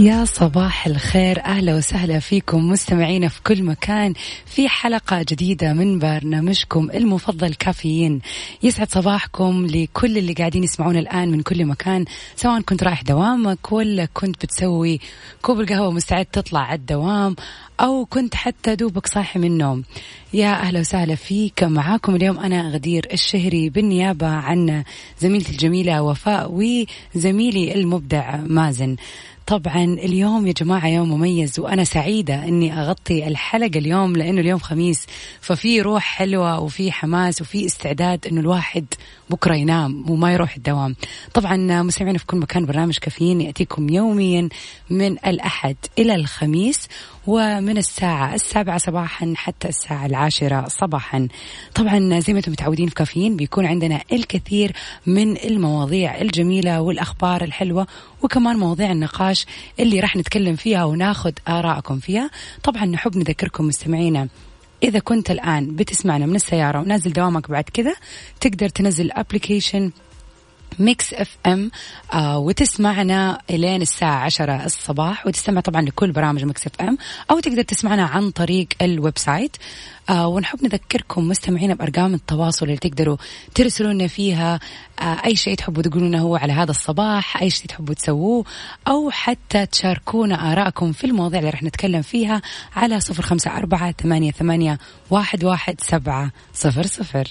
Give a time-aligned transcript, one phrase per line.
[0.00, 1.44] يا صباح الخير.
[1.44, 4.14] أهلا وسهلا فيكم مستمعينا في كل مكان
[4.46, 8.20] في حلقة جديدة من برنامجكم المفضل كافيين.
[8.62, 12.04] يسعد صباحكم لكل اللي قاعدين يسمعونا الآن من كل مكان
[12.36, 15.00] سواء كنت رايح دوامك ولا كنت بتسوي
[15.42, 17.36] كوب القهوة مستعد تطلع على الدوام
[17.80, 19.84] أو كنت حتى دوبك صاحي من النوم.
[20.32, 21.64] يا أهلا وسهلا فيك.
[21.64, 24.84] معاكم اليوم أنا غدير الشهري بالنيابة عن
[25.20, 28.96] زميلتي الجميلة وفاء وزميلي المبدع مازن.
[29.46, 35.06] طبعا اليوم يا جماعة يوم مميز وأنا سعيدة أني أغطي الحلقة اليوم لأنه اليوم خميس
[35.40, 38.84] ففي روح حلوة وفي حماس وفي استعداد أنه الواحد
[39.30, 40.96] بكرة ينام وما يروح الدوام.
[41.34, 44.48] طبعا مستمعينا في كل مكان برنامج كافيين يأتيكم يوميا
[44.90, 46.88] من الأحد إلى الخميس
[47.26, 51.28] ومن الساعة السابعة صباحا حتى الساعة العاشرة صباحا.
[51.74, 54.72] طبعا زي ما أنتم متعودين في كافيين بيكون عندنا الكثير
[55.06, 57.86] من المواضيع الجميلة والأخبار الحلوة
[58.22, 59.46] وكمان مواضيع النقاش
[59.80, 62.30] اللي راح نتكلم فيها وناخذ آراءكم فيها.
[62.62, 64.28] طبعا نحب نذكركم مستمعينا
[64.82, 67.94] إذا كنت الآن بتسمعنا من السيارة ونازل دوامك بعد كذا
[68.40, 69.90] تقدر تنزل application
[70.80, 71.70] Mix FM
[72.14, 76.98] وتسمعنا إلين الساعة عشرة الصباح وتستمع طبعا لكل برامج Mix FM
[77.30, 79.56] أو تقدر تسمعنا عن طريق ال website.
[80.10, 83.16] آه ونحب نذكركم مستمعينا بأرقام التواصل اللي تقدروا
[83.54, 84.60] ترسلوا لنا فيها
[85.00, 88.44] آه أي شيء تحبوا تقولونه هو على هذا الصباح أي شيء تحبوا تسووه
[88.88, 92.42] أو حتى تشاركونا آرائكم في المواضيع اللي راح نتكلم فيها
[92.76, 94.78] على صفر خمسة أربعة ثمانية, ثمانية
[95.10, 97.28] واحد, واحد سبعة صفر صفر.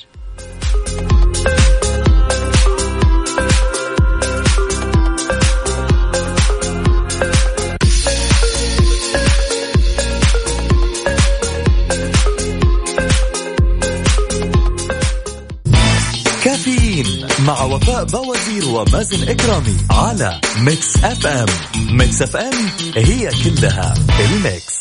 [17.70, 21.48] وفاء بوازير ومازن إكرامي على Mix FM.
[21.92, 22.54] Mix FM
[22.96, 24.80] هي كلها ال Mix.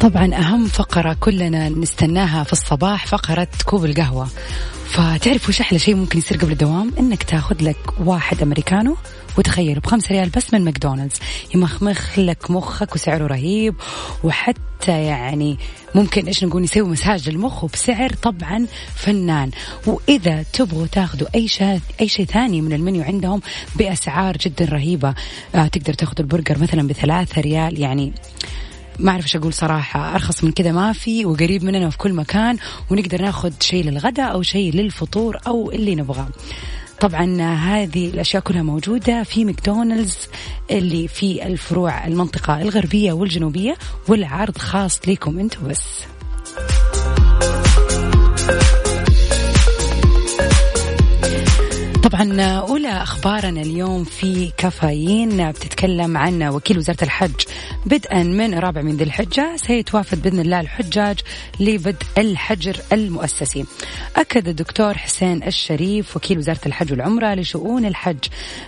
[0.00, 4.28] طبعا أهم فقرة كلنا نستناها في الصباح فقرة كوب القهوة.
[4.88, 8.96] فتعرف وش أحلى شيء ممكن يصير قبل الدوام؟ إنك تاخذ لك واحد americano
[9.38, 11.16] وتخيلوا بخمسة ريال بس من ماكدونالدز.
[11.54, 13.74] يمخمخ لك مخك وسعره رهيب
[14.24, 15.58] وحتى يعني
[15.94, 19.50] ممكن إيش نقول يسوي مساج للمخ وبسعر طبعا فنان.
[19.86, 23.40] وإذا تبغوا تاخذوا أي شيء أي شيء ثاني من المنيو عندهم
[23.76, 25.14] بأسعار جدا رهيبة.
[25.54, 28.12] آه تقدر تاخذ البرجر مثلا بثلاثة ريال يعني
[28.98, 30.14] ما أعرف إيش أقول صراحة.
[30.14, 32.58] أرخص من كذا ما في وقريب مننا في كل مكان
[32.90, 36.28] ونقدر ناخذ شيء للغداء أو شيء للفطور أو اللي نبغاه.
[37.00, 40.18] طبعا هذه الأشياء كلها موجودة في ماكدونالدز
[40.70, 43.76] اللي في الفروع المنطقة الغربية والجنوبية
[44.08, 46.04] والعرض خاص لكم أنتم بس.
[52.06, 57.34] طبعا أولى أخبارنا اليوم في كافيين بتتكلم عن وكيل وزارة الحج.
[57.86, 61.20] بدءا من رابع من ذي الحجة سيتوافد بإذن الله الحجاج
[61.60, 63.64] لبدء الحجر المؤسسي.
[64.16, 68.24] أكد الدكتور حسين الشريف وكيل وزارة الحج والعمرة لشؤون الحج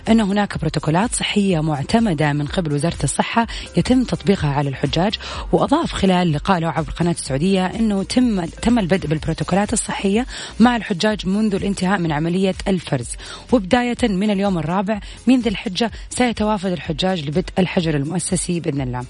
[0.09, 3.47] أن هناك بروتوكولات صحية معتمدة من قبل وزارة الصحة
[3.77, 5.15] يتم تطبيقها على الحجاج.
[5.51, 10.25] وأضاف خلال لقاء له عبر قناة السعودية أنه تم تم البدء بالبروتوكولات الصحية
[10.59, 13.07] مع الحجاج منذ الانتهاء من عملية الفرز.
[13.51, 19.05] وبداية من اليوم الرابع من ذي الحجة سيتوافد الحجاج لبدء الحجر المؤسسي بإذن الله.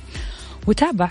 [0.68, 1.10] وتابع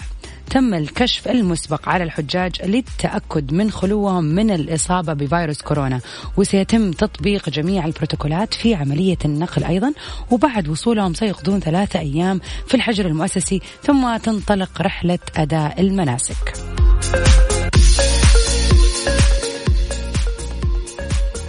[0.50, 6.00] تم الكشف المسبق على الحجاج للتأكد من خلوهم من الإصابة بفيروس كورونا
[6.36, 9.92] وسيتم تطبيق جميع البروتوكولات في عملية النقل أيضا.
[10.30, 16.52] وبعد وصولهم سيقضون ثلاثة أيام في الحجر المؤسسي ثم تنطلق رحلة أداء المناسك.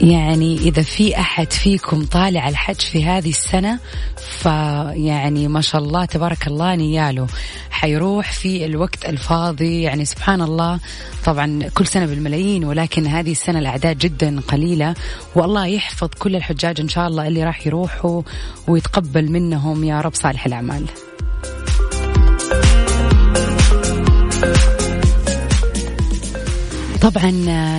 [0.01, 3.79] يعني إذا في أحد فيكم طالع الحج في هذه السنة
[4.17, 7.27] فيعني ما شاء الله تبارك الله نياله.
[7.71, 10.79] حيروح في الوقت الفاضي يعني سبحان الله.
[11.25, 14.95] طبعا كل سنة بالملايين ولكن هذه السنة الأعداد جدا قليلة.
[15.35, 18.21] والله يحفظ كل الحجاج إن شاء الله اللي راح يروحوا
[18.67, 20.85] ويتقبل منهم يا رب صالح الأعمال.
[27.01, 27.31] طبعا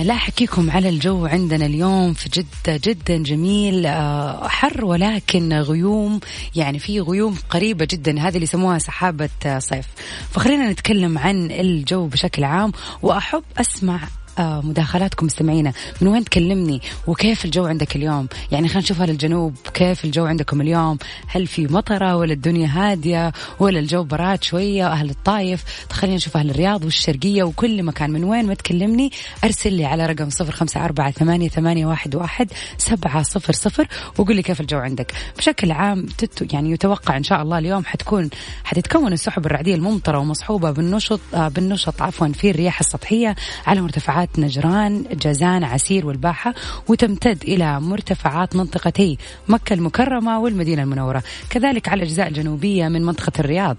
[0.03, 6.19] لا أحكيكم على الجو عندنا اليوم في جدة جدا جميل آه، حر ولكن غيوم
[6.55, 9.85] يعني في غيوم قريبة جدا هذه اللي يسموها سحابة صيف.
[10.31, 12.71] فخلينا نتكلم عن الجو بشكل عام
[13.01, 15.73] وأحب أسمع آه، مداخلاتكم مستمعينا.
[16.01, 20.61] من وين تكلمني؟ وكيف الجو عندك اليوم؟ يعني خلينا نشوف أهل الجنوب كيف الجو عندكم
[20.61, 20.97] اليوم؟
[21.27, 25.63] هل في مطرة ولا الدنيا هادية ولا الجو براد شوية؟ أهل الطايف.
[25.91, 28.11] خلينا نشوف أهل الرياض والشرقية وكل مكان.
[28.11, 29.11] من وين ما تكلمني
[29.43, 33.87] أرسل لي على رقم صفر خمسة أربعة ثمانية, ثمانية واحد, واحد سبعة صفر صفر
[34.17, 35.13] وقول لي كيف الجو عندك.
[35.37, 36.05] بشكل عام
[36.51, 38.29] يعني يتوقع إن شاء الله اليوم حتكون
[38.63, 43.35] حتتكون السحب الرعدية الممطرة ومصحوبة بالنشط آه، بالنشط عفوا في الرياح السطحية
[43.67, 46.53] على مرتفعات نجران جازان عسير والباحة
[46.87, 51.23] وتمتد إلى مرتفعات منطقتي مكة المكرمة والمدينة المنورة.
[51.49, 53.77] كذلك على الأجزاء الجنوبية من منطقة الرياض.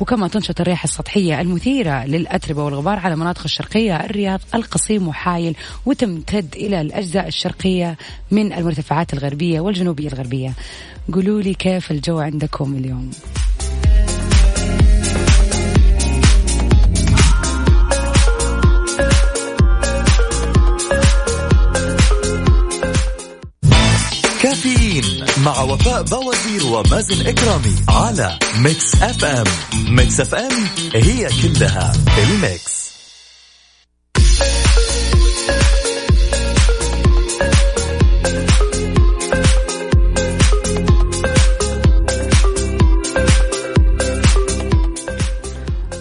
[0.00, 6.80] وكما تنشط الرياح السطحية المثيرة للأتربة والغبار على مناطق الشرقية الرياض القصيم وحايل وتمتد إلى
[6.80, 7.96] الأجزاء الشرقية
[8.30, 10.52] من المرتفعات الغربية والجنوبية الغربية.
[11.12, 13.10] قولوا لي كيف الجو عندكم اليوم؟
[24.54, 29.44] كافيين مع وفاء بوازير ومازن إكرامي على Mix FM
[29.88, 30.52] Mix FM
[30.94, 32.84] هي كلها الميكس.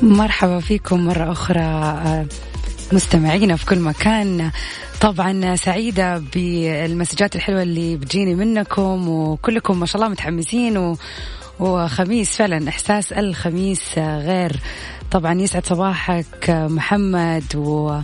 [0.01, 2.25] مرحبا فيكم مرة أخرى آه،
[2.91, 4.51] مستمعينا في كل مكان.
[5.03, 10.97] طبعا سعيدة بالمسجات الحلوة اللي بتجيني منكم وكلكم ما شاء الله متحمسين و...
[11.59, 14.59] وخميس فعلا إحساس الخميس غير.
[15.11, 17.99] طبعا يسعد صباحك محمد و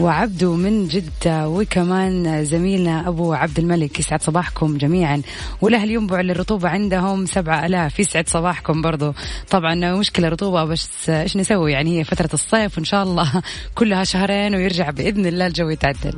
[0.00, 5.22] وعبدو من جدة وكمان زميلنا أبو عبد الملك يسعد صباحكم جميعا.
[5.60, 9.14] والأهل ينبع الرطوبة عندهم سبعة ألاف يسعد صباحكم برضو.
[9.50, 13.42] طبعا مشكلة رطوبة بس إيش نسوي؟ يعني هي فترة الصيف وإن شاء الله
[13.78, 16.14] كلها شهرين ويرجع بإذن الله الجو يتعدل.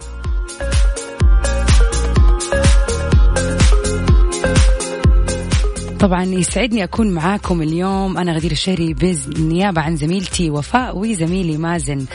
[6.00, 8.18] طبعا يسعدني أكون معاكم اليوم.
[8.18, 12.06] أنا غدير الشهري بالنيابه عن زميلتي وفاء وزميلي مازن.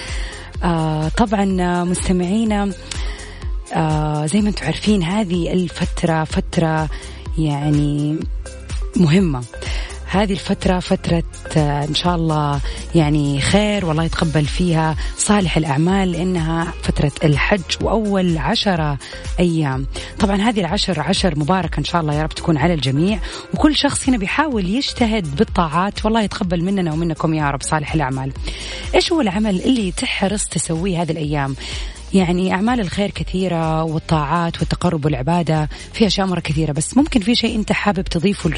[0.64, 1.46] آه طبعا
[1.84, 2.72] مستمعينا
[3.74, 6.90] آه زي ما أنتم عارفين هذه الفترة فترة
[7.38, 8.20] يعني
[8.96, 9.44] مهمة.
[10.10, 11.24] هذه الفترة فترة
[11.58, 12.60] آه، إن شاء الله
[12.96, 18.98] يعني خير والله يتقبل فيها صالح الأعمال لأنها فترة الحج وأول عشرة
[19.40, 19.88] أيام.
[20.20, 23.20] طبعا هذه العشر عشر مباركة إن شاء الله يا رب تكون على الجميع.
[23.54, 28.32] وكل شخص هنا بيحاول يجتهد بالطاعات والله يتقبل مننا ومنكم يا رب صالح الأعمال.
[28.96, 31.56] إيش هو العمل اللي تحرص تسويه هذه الأيام؟
[32.14, 37.56] يعني أعمال الخير كثيرة والطاعات والتقرب والعبادة في أشياء مرة كثيرة بس ممكن في شيء
[37.56, 38.50] أنت حابب تضيفه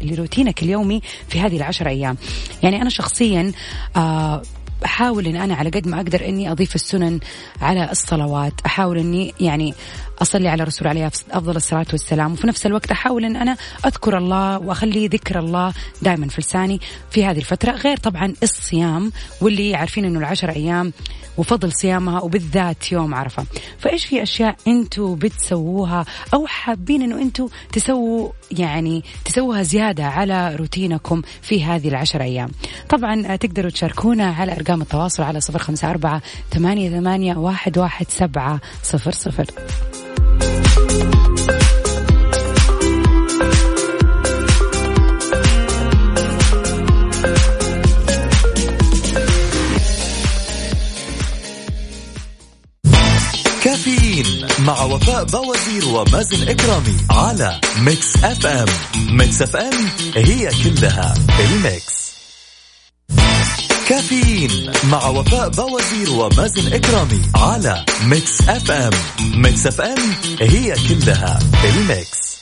[0.00, 2.16] لروتينك اليومي في هذه العشر أيام.
[2.62, 3.52] يعني أنا شخصيا
[3.96, 4.42] آه
[4.84, 7.20] أحاول إن أنا على قد ما أقدر إني أضيف السنن
[7.60, 9.74] على الصلوات أحاول إني يعني
[10.22, 12.32] أصلي على الرسول عليه أفضل الصلاة والسلام.
[12.32, 13.56] وفي نفس الوقت أحاول أن أنا
[13.86, 16.80] أذكر الله وأخلي ذكر الله دائما في لساني
[17.10, 20.92] في هذه الفترة غير طبعا الصيام واللي عارفين إنه العشر أيام
[21.36, 23.44] وفضل صيامها وبالذات يوم عرفة.
[23.78, 26.04] فإيش في أشياء أنتم بتسووها
[26.34, 32.50] أو حابين إنه أنتم تسووا يعني تسووها زيادة على روتينكم في هذه العشر أيام؟
[32.88, 38.60] طبعا تقدروا تشاركونا على أرقام التواصل على صفر خمسة أربعة ثمانية ثمانية واحد واحد سبعة
[38.82, 39.46] صفر صفر.
[54.14, 58.66] كافيين مع وفاء بوازير ومازن إكرامي على Mix FM
[59.10, 62.14] Mix FM هي كلها ال Mix.
[63.88, 68.92] كافيين مع وفاء بوازير ومازن إكرامي على Mix FM
[69.34, 69.98] Mix FM
[70.40, 72.34] هي كلها ال Mix.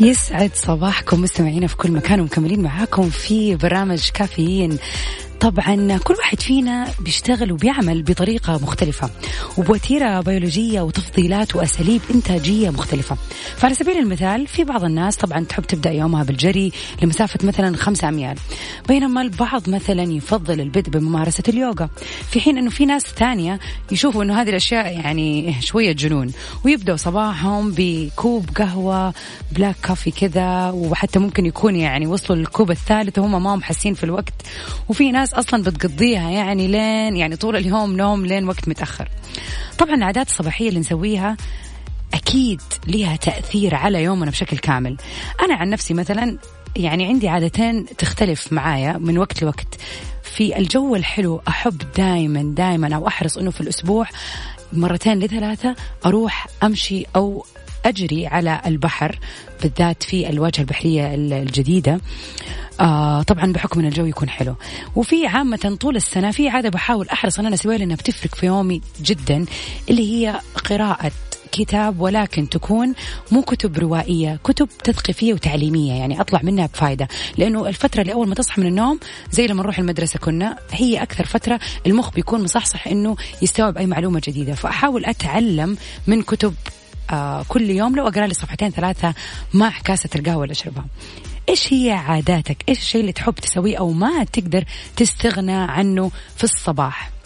[0.00, 4.78] يسعد صباحكم مستمعينا في كل مكان ومكملين معاكم في برامج كافيين.
[5.40, 9.10] طبعا كل واحد فينا بيشتغل وبيعمل بطريقة مختلفة
[9.58, 13.16] وبوتيرة بيولوجية وتفضيلات وأساليب إنتاجية مختلفة.
[13.56, 18.36] فعلى سبيل المثال في بعض الناس طبعا تحب تبدأ يومها بالجري لمسافة مثلا خمسة أميال
[18.88, 21.88] بينما البعض مثلا يفضل البدء بممارسة اليوغا.
[22.30, 23.60] في حين أنه في ناس ثانية
[23.92, 26.32] يشوفوا أنه هذه الأشياء يعني شوية جنون
[26.64, 29.14] ويبدأوا صباحهم بكوب قهوة
[29.52, 34.04] black coffee كذا وحتى ممكن يكون يعني وصلوا للكوب الثالث وهم ما هم حاسين في
[34.04, 34.34] الوقت.
[34.88, 39.08] وفي ناس أصلا بتقضيها يعني لين يعني طول اليوم نوم لين وقت متأخر.
[39.78, 41.36] طبعا العادات الصباحية اللي نسويها
[42.14, 44.96] أكيد لها تأثير على يومنا بشكل كامل.
[45.44, 46.38] أنا عن نفسي مثلا
[46.76, 49.80] يعني عندي عادتين تختلف معايا من وقت لوقت.
[50.22, 54.06] في الجو الحلو أحب دائما دائما أو أحرص إنه في الأسبوع
[54.72, 55.74] مرتين لثلاثة
[56.06, 57.44] أروح أمشي أو
[57.84, 59.18] أجري على البحر
[59.62, 62.00] بالذات في الواجهة البحرية الجديدة.
[62.80, 64.54] آه طبعا بحكم إن الجو يكون حلو.
[64.96, 68.80] وفي عامة طول السنة في عادة بحاول أحرص أن أنا أسويها لأنها بتفرق في يومي
[69.02, 69.44] جدا
[69.90, 71.10] اللي هي قراءة
[71.52, 72.94] كتاب ولكن تكون
[73.32, 75.92] مو كتب روائية كتب تثقيفية وتعليمية.
[75.92, 77.08] يعني أطلع منها بفايدة.
[77.38, 81.24] لأنه الفترة اللي أول ما تصحى من النوم زي لما نروح المدرسة كنا هي أكثر
[81.26, 84.54] فترة المخ بيكون مصحصح إنه يستوعب أي معلومة جديدة.
[84.54, 86.54] فأحاول أتعلم من كتب
[87.48, 89.14] كل يوم لو أقرأ لي صفحتين ثلاثة
[89.54, 90.84] مع كاسة القهوة اللي أشربها.
[91.48, 94.64] إيش هي عاداتك؟ إيش الشيء اللي تحب تسويه أو ما تقدر
[94.96, 97.17] تستغنى عنه في الصباح؟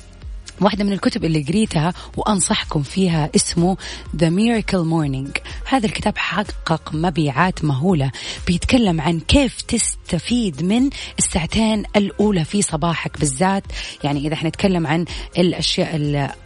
[0.60, 3.76] واحدة من الكتب اللي قريتها وأنصحكم فيها اسمه
[4.16, 5.40] The Miracle Morning.
[5.68, 8.10] هذا الكتاب حقق مبيعات مهولة
[8.46, 13.64] بيتكلم عن كيف تستفيد من الساعتين الأولى في صباحك بالذات.
[14.04, 15.04] يعني إذا حنتكلم عن
[15.38, 15.96] الأشياء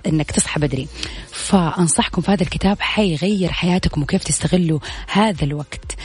[0.07, 0.89] أنك تصحى بدري.
[1.33, 5.97] فأنصحكم في هذا الكتاب حيغير حياتكم وكيف تستغلوا هذا الوقت.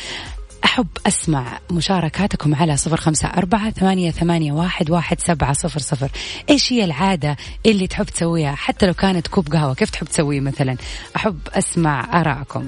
[0.66, 6.12] أحب أسمع مشاركاتكم على صفر خمسة أربعة ثمانية, ثمانية واحد, واحد سبعة صفر صفر.
[6.50, 10.76] إيش هي العادة اللي تحب تسويها؟ حتى لو كانت كوب قهوة كيف تحب تسويه مثلا؟
[11.16, 12.68] أحب أسمع آراءكم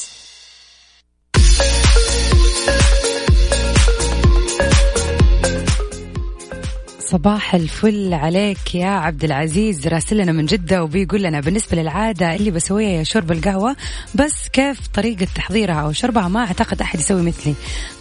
[7.11, 9.87] صباح الفل عليك يا عبد العزيز.
[9.87, 13.75] راسلنا من جدة وبيقول لنا بالنسبة للعادة اللي بسويها يا شرب القهوة
[14.15, 17.53] بس كيف طريقة تحضيرها؟ أو شربها؟ ما أعتقد أحد يسوي مثلي.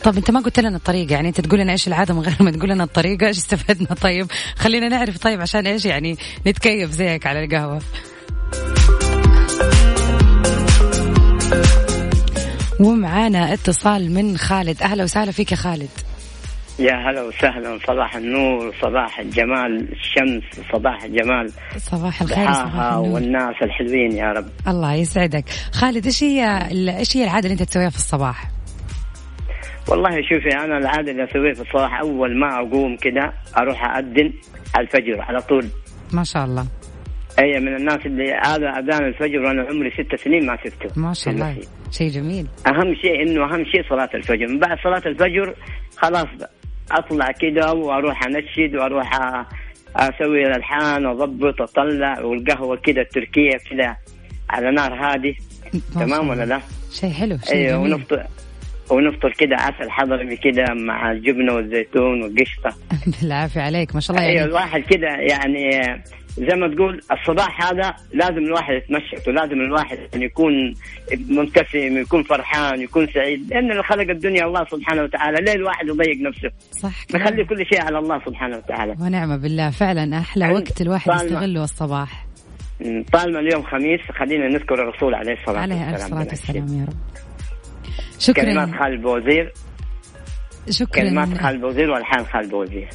[0.03, 2.51] طب أنت ما قلت لنا الطريقة يعني أنت تقول لنا إيش العادة من غير ما
[2.51, 4.27] تقول لنا الطريقة؟ إيش استفدنا؟ طيب
[4.57, 7.81] خلينا نعرف طيب عشان إيش يعني نتكيف زيك على القهوة.
[12.81, 14.83] ومعانا اتصال من خالد.
[14.83, 15.89] أهلا وسهلا فيك يا خالد.
[16.81, 17.79] يا هلا وسهلا.
[17.87, 23.15] صباح النور صباح الجمال الشمس صباح الجمال صباح الخير صباح النور.
[23.15, 24.47] والناس الحلوين يا رب.
[24.69, 25.45] الله يسعدك.
[25.73, 26.69] خالد إيش هي
[26.99, 28.51] إيش هي العادة اللي أنت تسويها في الصباح؟
[29.89, 34.33] والله شوفي أنا العادة اللي أسويها في الصباح أول ما أقوم كده أروح اذن
[34.79, 35.67] الفجر على طول.
[36.13, 36.67] ما شاء الله.
[37.39, 41.35] أي من الناس اللي هذا أذان الفجر وأنا عمري ست سنين ما سبته ما شاء
[41.35, 41.57] الله.
[41.91, 42.47] شيء جميل.
[42.67, 44.47] أهم شيء إنه أهم شيء صلاة الفجر.
[44.47, 45.55] من بعد صلاة الفجر
[45.97, 46.27] خلاص
[46.93, 49.21] أطلع كده وأروح أنشد وأروح
[49.97, 53.97] أسوي الألحان واضبط وأطلع والقهوة كده التركية كده
[54.51, 55.37] على نار هادي.
[56.01, 56.61] تمام ولا لا؟
[56.93, 58.27] شيء حلو شيء أيوه ونفطر
[58.91, 62.75] ونفطر كده عسل حضرمي كده مع الجبنة والزيتون والقشطة.
[63.23, 64.39] بالعافية عليك ما شاء الله يعني.
[64.39, 65.71] أيوه الواحد كده يعني
[66.39, 70.75] زي ما تقول الصباح هذا لازم الواحد يتمشط ولازم الواحد يعني يكون
[71.29, 76.21] مبتسم يكون فرحان يكون سعيد لأن اللي خلق الدنيا الله سبحانه وتعالى ليه الواحد يضيق
[76.21, 78.97] نفسه؟ صح نخلي كل شيء على الله سبحانه وتعالى.
[79.01, 82.27] ونعم بالله فعلا أحلى وقت الواحد يستغله الصباح.
[83.13, 86.97] طالما اليوم خميس خلينا نذكر الرسول عليه الصلاة والسلام عليه الصلاه والسلام يا رب.
[88.19, 88.45] شكرا.
[88.45, 89.53] كلمات خالد بوزير.
[90.71, 91.03] شكرا.
[91.03, 92.89] كلمات خالد بوزير والحان خالد بوزير.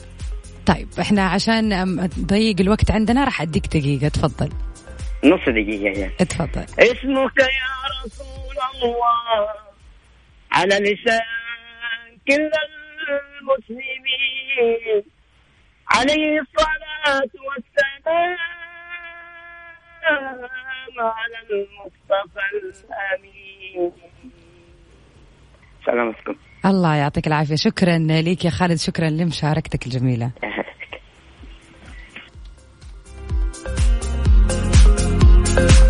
[0.65, 4.50] طيب إحنا عشان ضيق الوقت عندنا راح أديك دقيقة تفضل.
[5.24, 6.13] نص دقيقة يعني.
[6.19, 9.50] اتفضل اسمك يا رسول الله.
[10.51, 11.22] على لسان
[12.27, 12.51] كل
[13.41, 15.03] المسلمين.
[15.88, 18.38] عليه الصلاة والسلام
[21.00, 23.91] على المصطفى الأمين.
[25.86, 27.55] سلامتكم الله يعطيك العافية.
[27.55, 30.31] شكرا لك يا خالد شكرا لمشاركتك الجميلة.
[35.55, 35.84] Bye.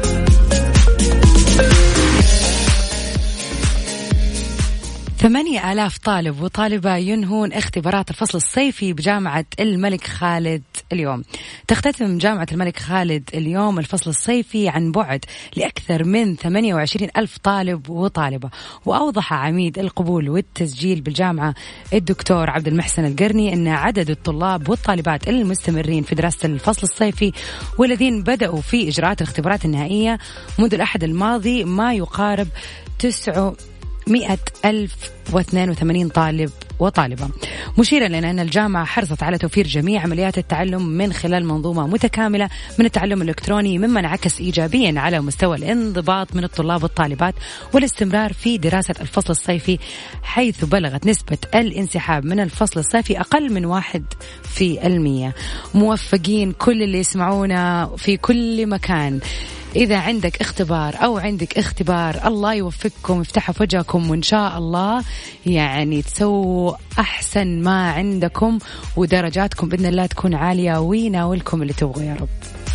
[5.26, 11.24] ثمانية آلاف طالب وطالبة ينهون اختبارات الفصل الصيفي بجامعة الملك خالد اليوم.
[11.68, 18.50] تختتم جامعة الملك خالد اليوم الفصل الصيفي عن بعد لأكثر من 28 ألف طالب وطالبة.
[18.86, 21.56] وأوضح عميد القبول والتسجيل بالجامعة
[21.94, 27.32] الدكتور عبد المحسن القرني أن عدد الطلاب والطالبات المستمرين في دراسة الفصل الصيفي
[27.78, 30.20] والذين بدأوا في إجراءات الاختبارات النهائية
[30.60, 32.48] منذ الأحد الماضي ما يقارب
[33.00, 33.56] تسعة
[34.08, 34.96] مئة ألف
[35.34, 37.30] واثنين وثمانين طالب وطالبة.
[37.78, 42.86] مشيرا لأن أن الجامعة حرصت على توفير جميع عمليات التعلم من خلال منظومة متكاملة من
[42.86, 47.36] التعلم الإلكتروني مما انعكس إيجابيا على مستوى الانضباط من الطلاب والطالبات
[47.74, 49.80] والاستمرار في دراسة الفصل الصيفي
[50.24, 54.04] حيث بلغت نسبة الانسحاب من الفصل الصيفي أقل من واحد
[54.44, 55.36] في المية.
[55.74, 59.20] موفقين كل اللي يسمعونا في كل مكان.
[59.76, 65.04] إذا عندك اختبار أو عندك اختبار الله يوفقكم يفتحوا في وجهكم وإن شاء الله
[65.46, 68.60] يعني تسووا أحسن ما عندكم
[68.96, 72.75] ودرجاتكم بإذن الله تكون عالية ويناولكم اللي تبغوا يا رب.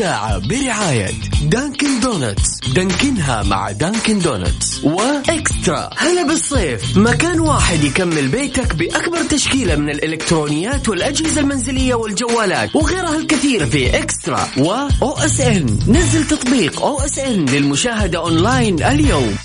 [0.00, 1.10] الساعة برعاية
[1.42, 5.90] Dunkin' Donuts دانكنها مع Dunkin' Donuts و eXtra.
[5.96, 6.96] هلا بالصيف.
[6.96, 14.48] مكان واحد يكمل بيتك بأكبر تشكيلة من الإلكترونيات والأجهزة المنزلية والجوالات وغيرها الكثير في eXtra
[14.58, 19.36] و OSN نزل تطبيق OSN للمشاهدة أونلاين اليوم.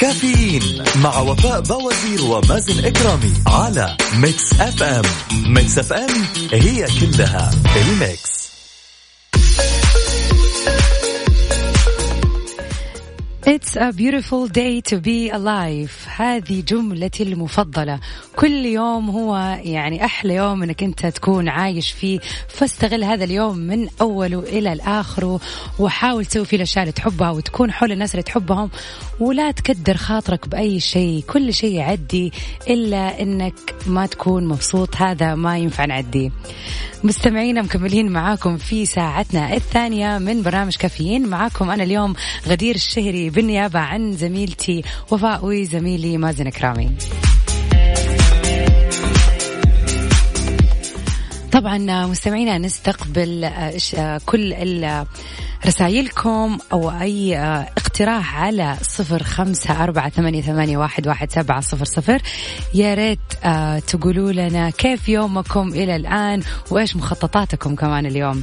[0.00, 0.62] كافيين
[0.96, 6.10] مع وفاء بوازير ومازن إكرامي على Mix FM Mix FM
[6.52, 8.45] هي كلها ال Mix.
[13.46, 16.08] It's a beautiful day to be alive.
[16.16, 18.00] هذه جملتي المفضلة.
[18.36, 22.18] كل يوم هو يعني أحلى يوم أنك أنت تكون عايش فيه.
[22.48, 25.38] فاستغل هذا اليوم من أوله إلى الآخر
[25.78, 28.70] وحاول تسوي فيه الأشياء اللي تحبها وتكون حول الناس اللي تحبهم
[29.20, 31.24] ولا تكدر خاطرك بأي شيء.
[31.28, 32.32] كل شيء يعدي
[32.70, 34.96] إلا أنك ما تكون مبسوط.
[34.96, 36.30] هذا ما ينفع نعديه.
[37.04, 41.28] مستمعينا مكملين معاكم في ساعتنا الثانية من برنامج كافيين.
[41.28, 42.14] معاكم أنا اليوم
[42.46, 46.92] غدير الشهري بالنيابة عن زميلتي وفاء وزميلي مازن كرامي
[51.52, 54.54] طبعا مستمعينا نستقبل آه، آه، كل
[55.66, 61.84] رسائلكم أو أي آه، اقتراح على صفر خمسة أربعة ثمانية, ثمانية واحد, واحد سبعة صفر
[61.84, 62.22] صفر.
[62.74, 63.18] يا ريت
[63.86, 68.42] تقولوا لنا كيف يومكم إلى الآن؟ وإيش مخططاتكم كمان اليوم؟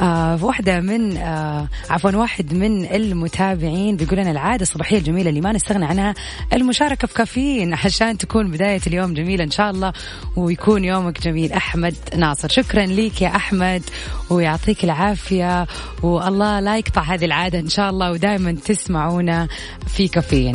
[0.00, 5.52] آه واحدة من آه عفوا واحد من المتابعين بيقول لنا العادة الصباحية الجميلة اللي ما
[5.52, 6.14] نستغنى عنها
[6.52, 9.92] المشاركة في كافيين عشان تكون بداية اليوم جميلة إن شاء الله
[10.36, 11.52] ويكون يومك جميل.
[11.52, 13.82] أحمد ناصر شكرا ليك يا أحمد
[14.30, 15.66] ويعطيك العافية
[16.02, 19.48] والله لا يقطع هذه العادة إن شاء الله ودائما تسمعونا
[19.86, 20.54] في كافيين.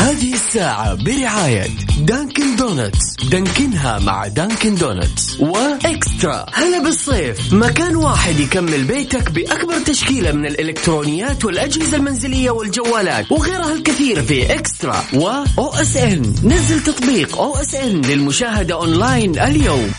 [0.00, 1.66] هذه الساعة برعاية
[1.98, 6.46] Dunkin' Donuts دانكنها مع Dunkin' Donuts و eXtra.
[6.52, 7.54] هلا بالصيف.
[7.54, 15.04] مكان واحد يكمل بيتك بأكبر تشكيلة من الإلكترونيات والأجهزة المنزلية والجوالات وغيرها الكثير في eXtra.
[15.12, 19.90] و OSN نزل تطبيق OSN للمشاهدة أونلاين اليوم.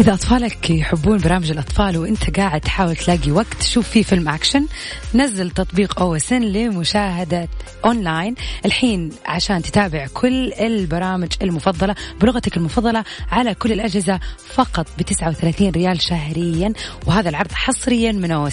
[0.00, 4.66] إذا أطفالك يحبون برامج الأطفال وأنت قاعد تحاول تلاقي وقت تشوف فيه فيلم أكشن.
[5.14, 7.48] نزل تطبيق OSN لمشاهدة
[7.84, 8.34] أونلاين.
[8.64, 14.20] الحين عشان تتابع كل البرامج المفضلة بلغتك المفضلة على كل الأجهزة
[14.54, 16.72] فقط ب 39 ريال شهريا
[17.06, 18.48] وهذا العرض حصريا من أو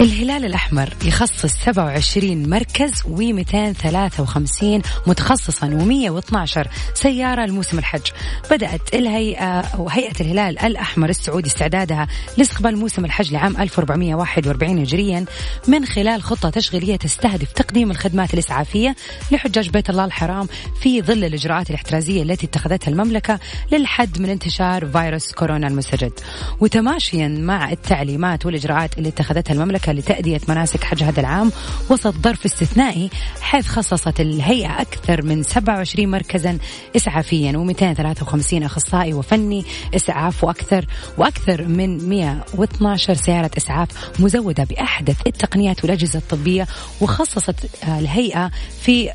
[0.00, 4.64] الهلال الأحمر يخصص 27 مركز و253
[5.06, 8.06] متخصصا و112 سيارة لموسم الحج.
[8.50, 15.24] بدأت الهيئة أو هيئة الهلال الأحمر السعودي استعدادها لاستقبال موسم الحج لعام 1441 هجريا
[15.68, 18.96] من خلال خطة تشغيلية تستهدف تقديم الخدمات الإسعافية
[19.32, 20.48] لحجاج بيت الله الحرام
[20.80, 23.38] في ظل الإجراءات الاحترازية التي اتخذتها المملكة
[23.72, 26.12] للحد من انتشار فيروس كورونا المستجد.
[26.60, 31.52] وتماشيا مع التعليمات والإجراءات اللي اتخذتها المملكة لتأدية مناسك حج هذا العام
[31.90, 36.58] وسط ظرف استثنائي حيث خصصت الهيئة أكثر من 27 مركزا
[36.96, 40.86] إسعافيا و253 أخصائي وفني إسعاف وأكثر
[41.18, 46.66] وأكثر من 112 سيارة إسعاف مزودة بأحدث التقنيات والأجهزة الطبية
[47.00, 47.56] وخصصت
[47.88, 49.10] الهيئة في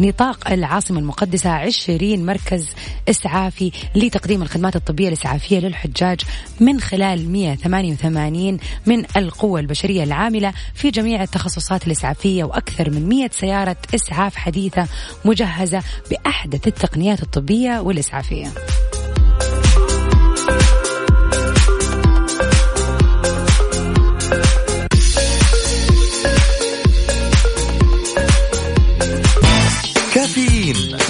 [0.00, 2.68] نطاق العاصمة المقدسة 20 مركز
[3.08, 6.20] إسعافي لتقديم الخدمات الطبية الإسعافية للحجاج
[6.60, 13.76] من خلال 188 من القوة البشرية العاملة في جميع التخصصات الإسعافية وأكثر من 100 سيارة
[13.94, 14.86] إسعاف حديثة
[15.24, 18.48] مجهزة بأحدث التقنيات الطبية والإسعافية.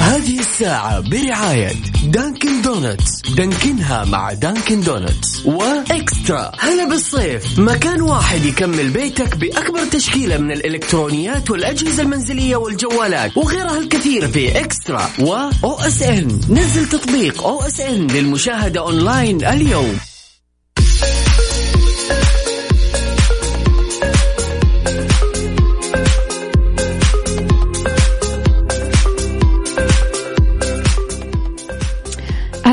[0.00, 1.72] هذه الساعة برعاية
[2.04, 3.22] Dunkin' Donuts.
[3.36, 5.46] دانكنها مع Dunkin' Donuts.
[5.46, 6.52] و eXtra.
[6.58, 7.58] هلا بالصيف.
[7.58, 15.10] مكان واحد يكمل بيتك بأكبر تشكيلة من الإلكترونيات والأجهزة المنزلية والجوالات وغيرها الكثير في eXtra
[15.18, 16.40] و OSN.
[16.48, 19.98] نزل تطبيق OSN للمشاهدة أونلاين اليوم.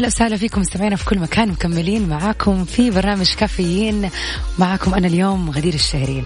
[0.07, 4.09] أهلا وسهلا فيكم مستمعينا في كل مكان مكملين معاكم في برنامج كافيين.
[4.59, 6.23] معاكم أنا اليوم غدير الشهري.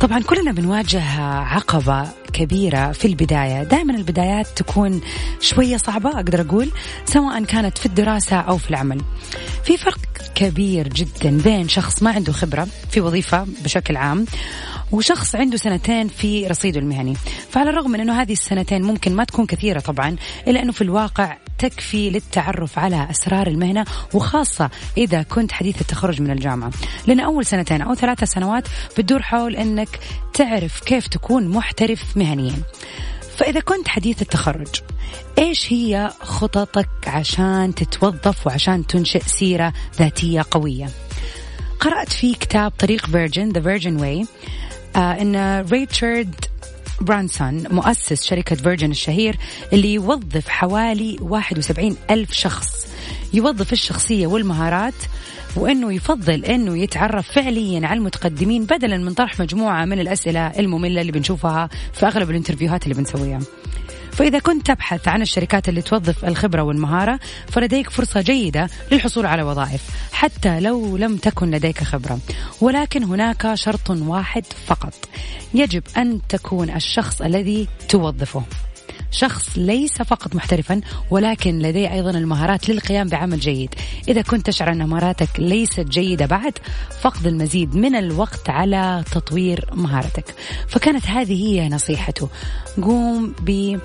[0.00, 3.62] طبعا كلنا بنواجه عقبة كبيرة في البداية.
[3.62, 5.00] دائما البدايات تكون
[5.40, 6.70] شوية صعبة أقدر أقول
[7.04, 9.00] سواء كانت في الدراسة أو في العمل.
[9.64, 9.98] في فرق
[10.34, 14.26] كبير جدا بين شخص ما عنده خبرة في وظيفة بشكل عام
[14.92, 17.14] وشخص عنده سنتين في رصيده المهني.
[17.50, 20.16] فعلى الرغم من أنه هذه السنتين ممكن ما تكون كثيرة طبعا
[20.48, 26.30] إلا أنه في الواقع تكفي للتعرف على أسرار المهنة وخاصة إذا كنت حديث التخرج من
[26.30, 26.70] الجامعة.
[27.06, 29.98] لأن أول سنتين أو ثلاثة سنوات بتدور حول أنك
[30.34, 32.54] تعرف كيف تكون محترف مهنيا.
[33.36, 34.68] فإذا كنت حديث التخرج
[35.38, 40.88] إيش هي خططك عشان تتوظف وعشان تنشئ سيرة ذاتية قوية؟
[41.80, 44.26] قرأت في كتاب طريق Virgin The Virgin Way
[44.96, 46.34] إن ريتشارد
[47.00, 49.36] برانسون مؤسس شركة Virgin الشهير
[49.72, 52.86] اللي يوظف حوالي 71 ألف شخص
[53.34, 54.94] يوظف الشخصية والمهارات
[55.56, 61.12] وإنه يفضل إنه يتعرف فعليا على المتقدمين بدلا من طرح مجموعة من الأسئلة المملة اللي
[61.12, 63.40] بنشوفها في أغلب ال interview هات اللي بنسويها.
[64.20, 69.82] فإذا كنت تبحث عن الشركات اللي توظف الخبرة والمهارة فلديك فرصة جيدة للحصول على وظائف
[70.12, 72.18] حتى لو لم تكن لديك خبرة.
[72.60, 74.94] ولكن هناك شرط واحد فقط.
[75.54, 78.42] يجب أن تكون الشخص الذي توظفه.
[79.10, 80.80] شخص ليس فقط محترفا
[81.10, 83.74] ولكن لديه أيضا المهارات للقيام بعمل جيد.
[84.08, 86.58] إذا كنت تشعر أن مهاراتك ليست جيدة بعد
[87.00, 90.34] فقد المزيد من الوقت على تطوير مهارتك.
[90.68, 92.28] فكانت هذه هي نصيحته.
[92.82, 93.78] قوم ب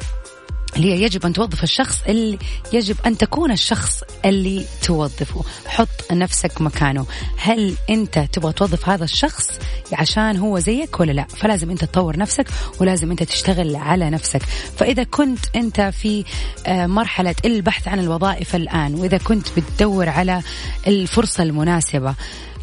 [0.76, 2.38] اللي هي يجب أن توظف الشخص اللي
[2.74, 5.44] يجب أن تكون الشخص اللي توظفه.
[5.68, 7.06] حط نفسك مكانه.
[7.38, 9.60] هل أنت تبغى توظف هذا الشخص
[9.94, 12.48] عشان هو زيك ولا لا؟ فلازم أنت تطور نفسك
[12.80, 14.42] ولازم أنت تشتغل على نفسك.
[14.78, 16.24] فإذا كنت أنت في
[16.68, 20.42] آه، مرحلة البحث عن الوظائف الآن وإذا كنت بتدور على
[20.88, 22.16] الفرصة المناسبة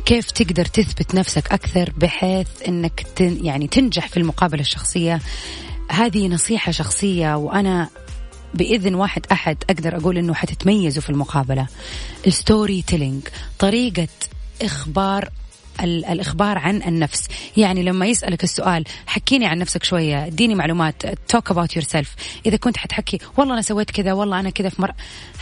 [0.05, 5.21] كيف تقدر تثبت نفسك أكثر بحيث أنك يعني تنجح في المقابلة الشخصية؟
[5.91, 7.89] هذه نصيحة شخصية وأنا
[8.55, 11.67] بإذن واحد أحد أقدر أقول أنه حتتميزوا في المقابلة.
[12.27, 13.23] ال storytelling
[13.59, 14.09] طريقة
[14.63, 15.29] إخبار
[15.85, 17.29] الإخبار عن النفس.
[17.57, 22.07] يعني لما يسألك السؤال حكيني عن نفسك شوية اديني معلومات talk about yourself.
[22.47, 24.93] إذا كنت حتحكي والله أنا سويت كذا والله أنا كذا في مر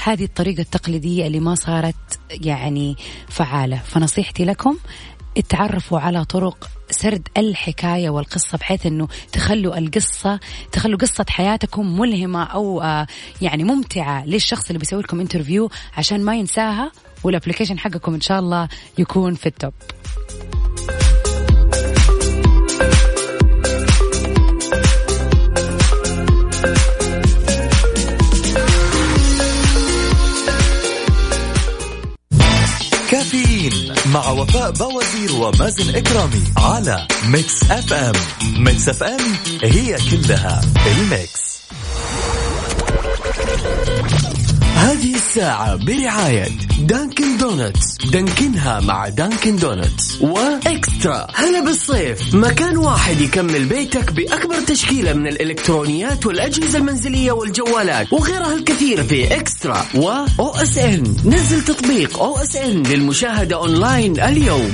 [0.05, 2.97] هذه الطريقة التقليدية اللي ما صارت يعني
[3.29, 3.77] فعالة.
[3.77, 4.77] فنصيحتي لكم
[5.37, 10.41] اتعرفوا على طرق سرد الحكاية والقصة بحيث أنه تخلوا القصة
[10.73, 13.07] تخلوا قصة حياتكم ملهمة أو آه،
[13.43, 16.93] يعني ممتعة للشخص اللي بيسوي لكم interview عشان ما ينساها.
[17.25, 19.73] وال application حقكم إن شاء الله يكون في ال top
[33.11, 38.13] كافيين مع وفاء بوازير ومازن إكرامي على Mix FM.
[38.57, 39.21] Mix FM
[39.63, 41.51] هي كلها ال mix.
[44.81, 46.49] هذه الساعة برعاية
[46.81, 51.27] Dunkin' Donuts دانكنها مع Dunkin' Donuts و eXtra.
[51.35, 52.35] هلا بالصيف.
[52.35, 59.87] مكان واحد يكمل بيتك بأكبر تشكيلة من الإلكترونيات والأجهزة المنزلية والجوالات وغيرها الكثير في eXtra
[59.95, 64.73] و OSN نزل تطبيق OSN للمشاهدة أونلاين اليوم.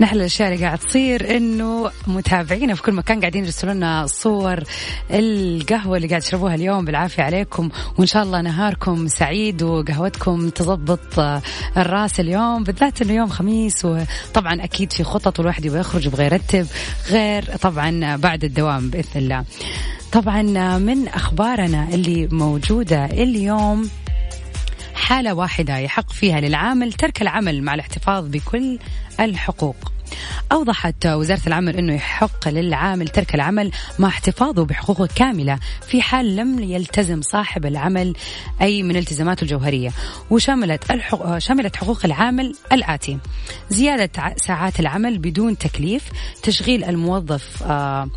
[0.00, 4.62] من أحلى الاشياء اللي قاعد تصير إنه متابعينا في كل مكان قاعدين يرسلوا لنا صور
[5.10, 6.84] القهوة اللي قاعد تشربوها اليوم.
[6.84, 7.68] بالعافية عليكم.
[7.98, 11.42] وإن شاء الله نهاركم سعيد وقهوتكم تضبط آه،
[11.76, 12.64] الرأس اليوم.
[12.64, 16.66] بالذات إنه يوم خميس وطبعا أكيد في خطط والواحد يبغى يخرج يبغى يرتب
[17.10, 19.44] غير طبعا بعد الدوام بإذن الله.
[20.12, 20.42] طبعا
[20.78, 23.90] من أخبارنا اللي موجودة اليوم
[25.10, 28.78] حالة واحدة يحق فيها للعامل ترك العمل مع الاحتفاظ بكل
[29.20, 29.76] الحقوق.
[30.52, 36.58] أوضحت وزارة العمل أنه يحق للعامل ترك العمل مع احتفاظه بحقوقه كاملة في حال لم
[36.58, 38.14] يلتزم صاحب العمل
[38.60, 39.90] أي من التزاماته الجوهرية
[40.30, 41.38] وشملت الحق...
[41.38, 43.18] شملت حقوق العامل الآتي.
[43.70, 46.04] زيادة ساعات العمل بدون تكليف
[46.42, 48.08] تشغيل الموظف آه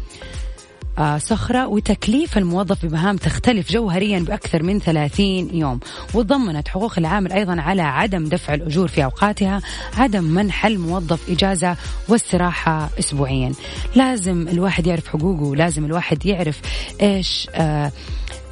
[1.17, 5.79] صخرة وتكليف الموظف بمهام تختلف جوهريا بأكثر من 30 يوم.
[6.13, 9.61] وضمنت حقوق العامل أيضا على عدم دفع الأجور في أوقاتها
[9.97, 11.75] عدم منح الموظف إجازة
[12.09, 13.53] واستراحة أسبوعيا.
[13.95, 16.61] لازم الواحد يعرف حقوقه لازم الواحد يعرف
[17.01, 17.91] إيش آه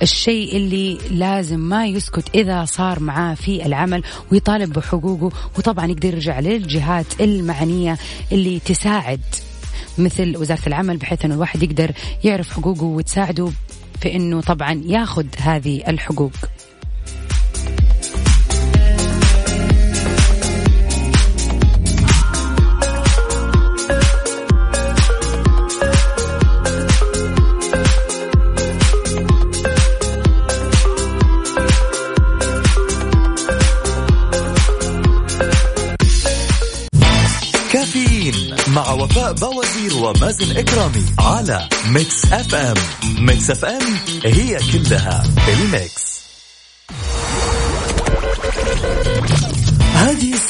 [0.02, 5.32] الشيء اللي لازم ما يسكت إذا صار معاه في العمل ويطالب بحقوقه.
[5.58, 7.98] وطبعا يقدر يرجع للجهات المعنية
[8.32, 9.22] اللي تساعد
[9.98, 11.92] مثل وزارة العمل بحيث أنه الواحد يقدر
[12.24, 13.50] يعرف حقوقه وتساعده
[14.02, 16.32] في أنه طبعا ياخذ هذه الحقوق.
[40.02, 42.74] ومازن إكرامي على Mix FM.
[43.20, 43.82] Mix FM
[44.26, 46.11] هي كلها ال mix.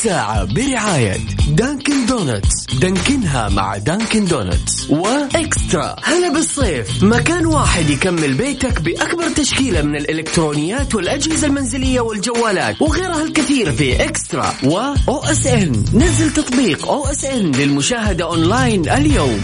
[0.01, 1.17] الساعة برعاية
[1.49, 5.95] Dunkin' Donuts دانكنها مع Dunkin' Donuts و eXtra.
[6.03, 7.03] هلا بالصيف.
[7.03, 14.53] مكان واحد يكمل بيتك بأكبر تشكيلة من الإلكترونيات والأجهزة المنزلية والجوالات وغيرها الكثير في eXtra
[14.63, 19.41] و OSN نزل تطبيق OSN للمشاهدة أونلاين اليوم.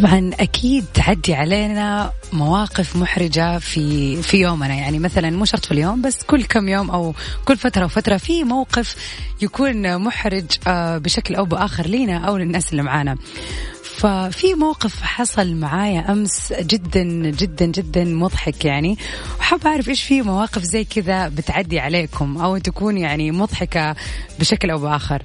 [0.00, 4.74] طبعا أكيد تعدي علينا مواقف محرجة في في يومنا.
[4.74, 8.44] يعني مثلا مو شرط في اليوم بس كل كم يوم أو كل فترة وفترة في
[8.44, 8.96] موقف
[9.42, 13.16] يكون محرج آه، بشكل أو بآخر لينا أو للناس اللي معانا.
[14.00, 18.98] ففي موقف حصل معايا أمس جدا جدا جدا مضحك يعني
[19.38, 23.96] وحاب أعرف إيش في مواقف زي كذا بتعدي عليكم أو تكون يعني مضحكة
[24.38, 25.22] بشكل أو بآخر.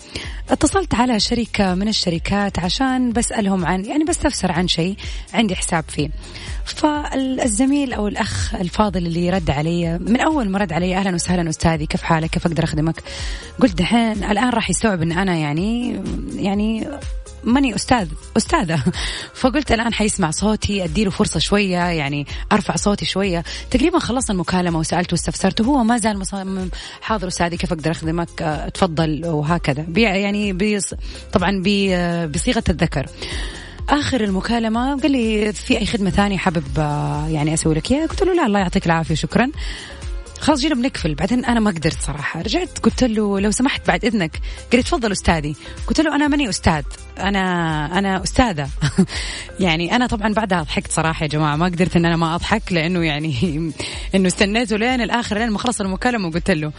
[0.50, 4.96] اتصلت على شركه من الشركات عشان بسألهم عن يعني بستفسر عن شيء
[5.34, 6.10] عندي حساب فيه.
[6.66, 11.86] فالزميل أو الأخ الفاضل اللي رد علي من أول ما رد علي أهلا وسهلا أستاذي
[11.86, 13.04] كيف حالك كيف أقدر أخدمك
[13.60, 16.02] قلت دحين الآن راح يستوعب إن أنا يعني
[16.36, 16.88] يعني
[17.45, 18.84] ماني أستاذ أستاذة.
[19.41, 23.43] فقلت الآن حيسمع صوتي أديله فرصة شوية يعني أرفع صوتي شوية.
[23.71, 26.69] تقريبا خلصنا المكالمة وسالته واستفسرته هو ما زال مصمم
[27.01, 29.86] حاضر أستاذي كيف أقدر أخدمك؟ آه، تفضل وهكذا.
[29.97, 30.93] يعني بيص
[31.34, 33.05] طبعا بي آه، بصيغة الذكر.
[33.89, 38.23] آخر المكالمة قال لي في أي خدمة ثانية حابب آه، يعني أسوي لك إياها؟ قلت
[38.23, 39.51] له لا الله يعطيك العافية شكرا.
[40.39, 42.41] خلاص جينا بنقفل بعدين أنا ما قدرت صراحة.
[42.41, 44.39] رجعت قلت له لو سمحت بعد إذنك.
[44.74, 45.56] قال تفضل أستاذي.
[45.88, 46.84] قلت له أنا ماني أستاذ.
[47.19, 47.41] أنا
[48.00, 48.69] أنا أستاذة.
[49.60, 51.56] يعني أنا طبعا بعدها ضحكت صراحة يا جماعة.
[51.56, 53.36] ما قدرت إن أنا ما أضحك لأنه يعني
[54.15, 56.71] إنه استنيته لين الآخر لين ما خلص المكالمة وقلت له.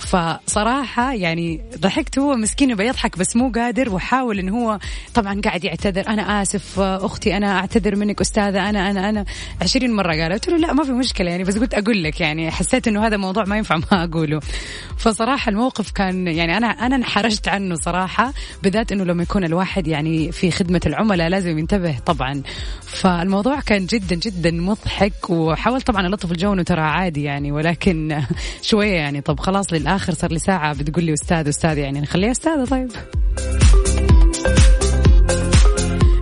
[0.00, 4.78] فصراحة يعني ضحكت هو مسكين بيضحك بس مو قادر وحاول إن هو
[5.14, 9.24] طبعا قاعد يعتذر أنا آسف أختي أنا أعتذر منك أستاذة أنا أنا أنا.
[9.62, 12.50] عشرين مرة قال قلت له لا ما في مشكلة يعني بس قلت أقول لك يعني
[12.50, 14.40] حسيت إنه هذا موضوع ما ينفع ما أقوله.
[14.96, 18.32] فصراحة الموقف كان يعني أنا أنا انحرجت عنه صراحة
[18.62, 22.42] بالذات إنه لما يكون الواحد يعني في خدمة العملاء لازم ينتبه طبعا.
[22.82, 28.22] فالموضوع كان جدا جدا مضحك وحاولت طبعا ألطف الجو إنه ترى عادي يعني ولكن
[28.62, 32.64] شوية يعني طب خلاص للآخر صار لي ساعة بتقول لي أستاذ أستاذ يعني نخليها أستاذة
[32.64, 32.90] طيب.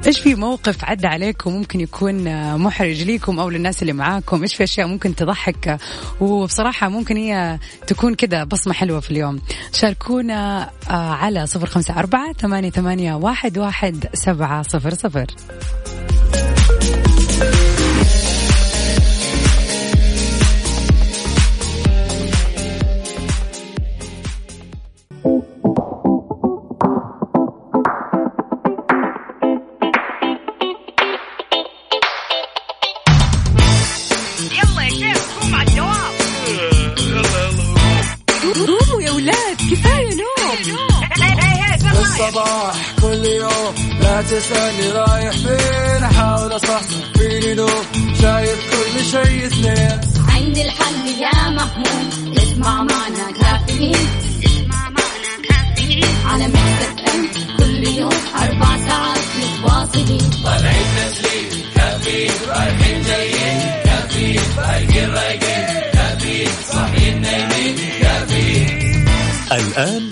[0.07, 2.25] إيش في موقف عدى عليكم ممكن يكون
[2.57, 5.79] محرج ليكم أو للناس اللي معاكم؟ إيش في أشياء ممكن تضحك؟
[6.21, 9.41] وبصراحة ممكن هي تكون كذا بصمة حلوة في اليوم.
[9.73, 15.27] شاركونا آه، على صفر خمسة أربعة ثمانية ثمانية واحد واحد سبعة صفر صفر.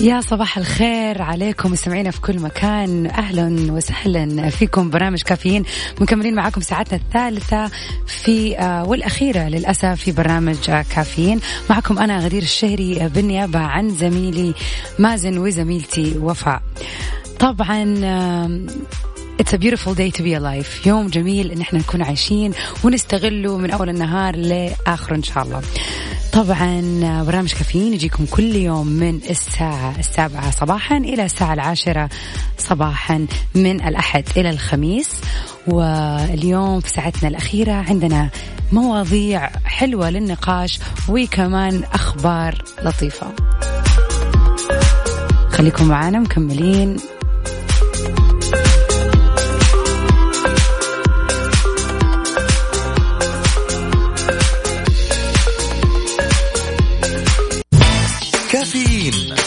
[0.00, 3.06] يا صباح الخير عليكم مستمعينا في كل مكان.
[3.06, 4.90] أهلا وسهلا فيكم.
[4.90, 5.64] برنامج كافيين.
[6.00, 7.70] مكملين معاكم ساعتنا الثالثة
[8.06, 11.40] في آه، والأخيرة للأسف في برنامج كافيين.
[11.70, 14.54] معكم أنا غدير الشهري بالنيابة عن زميلي
[14.98, 16.62] مازن وزميلتي وفاء.
[17.38, 17.94] طبعا
[19.42, 20.86] It's a beautiful day to be alive.
[20.86, 22.52] يوم جميل ان إحنا نكون عايشين
[22.84, 25.62] ونستغله من أول النهار لاخره إن شاء الله.
[26.32, 26.80] طبعا
[27.22, 32.08] برنامج كافيين يجيكم كل يوم من الساعة السابعة صباحا إلى الساعة العاشرة
[32.58, 35.10] صباحا من الأحد إلى الخميس.
[35.66, 38.30] واليوم في ساعتنا الأخيرة عندنا
[38.72, 43.32] مواضيع حلوة للنقاش وكمان أخبار لطيفة.
[45.50, 46.96] خليكم معنا مكملين.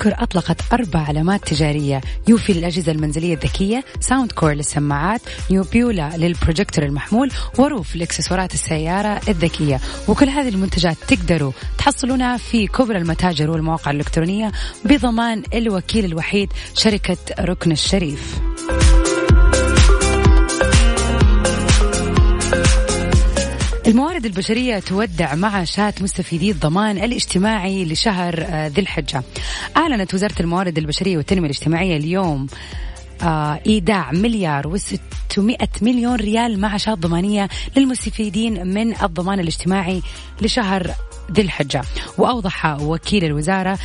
[0.00, 2.00] Anker أطلقت أربع علامات تجارية.
[2.28, 9.80] eufy للأجهزة المنزلية الذكية Soundcore للسماعات Nebula لل projector المحمول و Roav لإكسسوارات السيارة الذكية.
[10.08, 14.52] وكل هذه المنتجات تقدروا تحصلونها في كبرى المتاجر والمواقع الإلكترونية
[14.84, 18.40] بضمان الوكيل الوحيد شركة ركن الشريف.
[23.90, 29.22] الموارد البشرية تودع معاشات مستفيدي الضمان الاجتماعي لشهر آه، ذي الحجة.
[29.76, 32.46] أعلنت وزارة الموارد البشرية والتنمية الاجتماعية اليوم
[33.22, 40.02] آه، إيداع مليار و600 مليون ريال معاشات ضمانية للمستفيدين من الضمان الاجتماعي
[40.42, 40.90] لشهر
[41.32, 41.82] ذي الحجة.
[42.18, 43.78] وأوضح وكيل الوزارة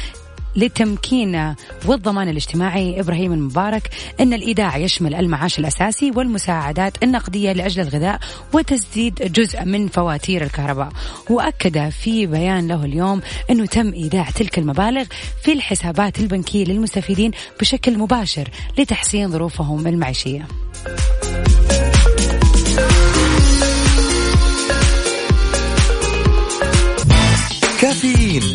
[0.55, 3.89] لتمكين والضمان الاجتماعي إبراهيم المبارك
[4.19, 8.19] أن الإيداع يشمل المعاش الأساسي والمساعدات النقدية لأجل الغذاء
[8.53, 10.89] وتسديد جزء من فواتير الكهرباء.
[11.29, 15.05] وأكد في بيان له اليوم أنه تم إيداع تلك المبالغ
[15.43, 20.47] في الحسابات البنكية للمستفيدين بشكل مباشر لتحسين ظروفهم المعيشية.
[27.81, 28.54] كافيين.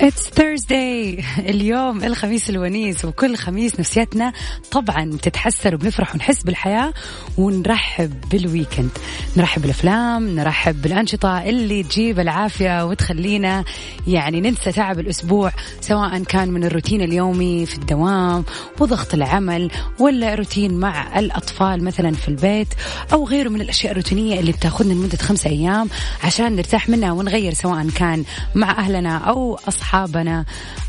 [0.00, 1.24] It's Thursday.
[1.52, 4.32] اليوم الخميس الونيس وكل خميس نفسيتنا
[4.70, 6.92] طبعا تتحسن وبنفرح ونحس بالحياة
[7.38, 8.90] ونرحب بال weekend
[9.36, 13.64] نرحب بالأفلام نرحب بالأنشطة اللي تجيب العافية وتخلينا
[14.06, 18.44] يعني ننسى تعب الأسبوع سواء كان من الروتين اليومي في الدوام
[18.80, 22.68] وضغط العمل ولا روتين مع الأطفال مثلا في البيت
[23.12, 25.88] أو غيره من الأشياء الروتينية اللي بتأخذنا لمدة خمسة أيام
[26.24, 28.24] عشان نرتاح منها ونغير سواء كان
[28.54, 29.58] مع أهلنا أو
[29.90, 30.44] أصحابنا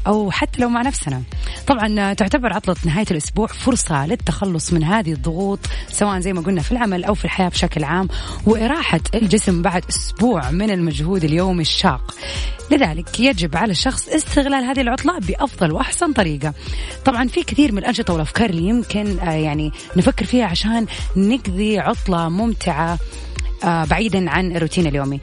[0.08, 1.24] أو حتى لو مع نفسنا.
[1.68, 6.72] طبعا تعتبر عطلة نهاية الأسبوع فرصة للتخلص من هذه الضغوط سواء زي ما قلنا في
[6.72, 8.08] العمل أو في الحياة بشكل عام
[8.46, 12.16] وإراحة الجسم بعد أسبوع من المجهود اليومي الشاق.
[12.72, 16.54] لذلك يجب على الشخص استغلال هذه العطلة بأفضل وأحسن طريقة.
[17.06, 20.86] طبعا في كثير من الأنشطة والأفكار اللي يمكن آه، يعني نفكر فيها عشان
[21.16, 23.00] نقضي عطلة ممتعة
[23.64, 25.20] بعيدا عن الروتين اليومي.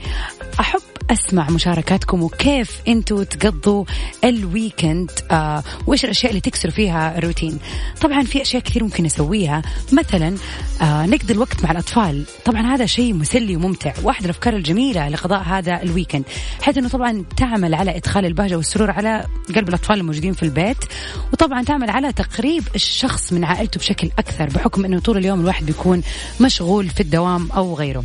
[0.61, 0.81] أحب
[1.11, 3.85] أسمع مشاركاتكم وكيف أنتم تقضوا
[4.25, 7.59] ال weekend آه وإيش الأشياء اللي تكسروا فيها الروتين.
[8.01, 9.63] طبعا في أشياء كثير ممكن نسويها.
[9.93, 10.37] مثلا
[10.83, 12.25] آه نقضي الوقت مع الأطفال.
[12.45, 13.93] طبعا هذا شيء مسلي وممتع.
[14.03, 16.25] واحد الأفكار الجميلة لقضاء هذا ال weekend.
[16.63, 19.27] حيث إنه طبعا تعمل على إدخال البهجة والسرور على
[19.57, 20.85] قلب الأطفال الموجودين في البيت.
[21.33, 26.03] وطبعا تعمل على تقريب الشخص من عائلته بشكل أكثر بحكم إنه طول اليوم الواحد بيكون
[26.41, 28.05] مشغول في الدوام أو غيره.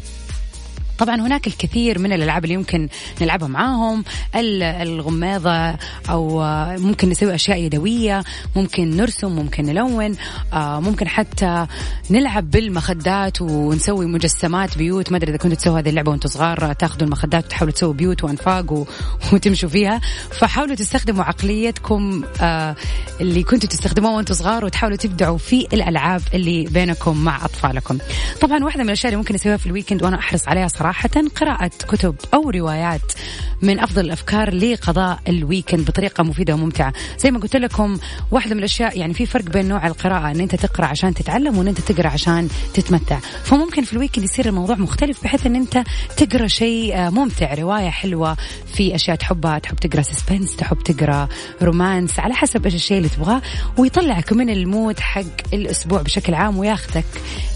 [1.04, 2.90] طبعا هناك الكثير من الألعاب اللي يمكن
[3.22, 4.04] نلعبها معاهم
[4.36, 5.78] الغماضة
[6.10, 6.44] أو
[6.78, 8.24] ممكن نسوي أشياء يدوية
[8.56, 10.16] ممكن نرسم ممكن نلون
[10.54, 11.68] آه، ممكن حتى
[12.10, 15.12] نلعب بالمخدات ونسوي مجسمات بيوت.
[15.12, 18.72] ما أدري إذا كنتوا تسووا هذه اللعبة وأنتم صغار تاخذوا المخدات وتحاولوا تسووا بيوت وأنفاق
[19.34, 20.02] وتمشوا فيها.
[20.32, 22.76] فحاولوا تستخدموا عقليتكم آه،
[23.22, 27.98] اللي كنتوا تستخدموها وأنتم صغار وتحاولوا تبدعوا في الألعاب اللي بينكم مع أطفالكم.
[28.42, 31.30] طبعا واحدة من الأشياء اللي ممكن نسويها في ال weekend وأنا أحرص عليها صراحة صراحة
[31.36, 33.14] قراءة كتب أو روايات
[33.62, 36.94] من أفضل الأفكار لقضاء ال weekend بطريقة مفيدة وممتعة.
[37.18, 37.98] زي ما قلت لكم
[38.32, 41.68] واحدة من الأشياء يعني في فرق بين نوع القراءة أن أنت تقرأ عشان تتعلم وأن
[41.68, 43.20] أنت تقرأ عشان تتمتع.
[43.44, 45.84] فممكن في ال weekend يصير الموضوع مختلف بحيث أن أنت
[46.18, 48.38] تقرأ شيء آه، ممتع رواية حلوة
[48.74, 49.60] في أشياء تحبها.
[49.60, 51.28] تحب تقرأ suspense تحب تقرأ
[51.62, 53.42] romance على حسب إيش الشيء اللي تبغاه
[53.78, 57.06] ويطلعك من ال mood حق الأسبوع بشكل عام وياخذك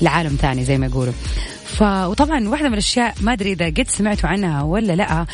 [0.01, 1.13] لعالم ثاني زي ما يقولوا.
[1.67, 5.25] ف وطبعا واحدة من الأشياء ما أدري إذا قد سمعتوا عنها ولا لأ